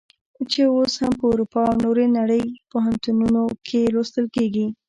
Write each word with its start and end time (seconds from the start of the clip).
چې 0.51 0.61
اوس 0.75 0.93
هم 1.01 1.13
په 1.19 1.25
اروپا 1.31 1.61
او 1.69 1.75
نورې 1.83 2.05
نړۍ 2.17 2.43
پوهنتونونو 2.71 3.43
کې 3.67 3.91
لوستل 3.95 4.25
کیږي. 4.35 4.67